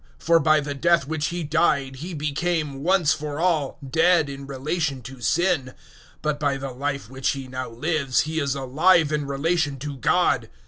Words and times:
For 0.17 0.39
by 0.39 0.61
the 0.61 0.73
death 0.73 1.05
which 1.07 1.27
He 1.27 1.43
died 1.43 1.97
He 1.97 2.15
became, 2.15 2.81
once 2.81 3.13
for 3.13 3.39
all, 3.39 3.77
dead 3.87 4.29
in 4.29 4.47
relation 4.47 5.03
to 5.03 5.21
sin; 5.21 5.75
but 6.23 6.39
by 6.39 6.57
the 6.57 6.71
life 6.71 7.07
which 7.07 7.33
He 7.33 7.47
now 7.47 7.69
lives 7.69 8.21
He 8.21 8.39
is 8.39 8.55
alive 8.55 9.11
in 9.11 9.27
relation 9.27 9.77
to 9.77 9.97
God. 9.97 10.49